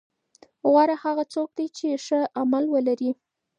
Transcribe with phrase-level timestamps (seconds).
[0.71, 3.11] غوره هغه څوک دی چې ښه عمل ولري.